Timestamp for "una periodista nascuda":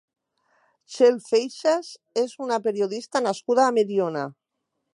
2.45-3.67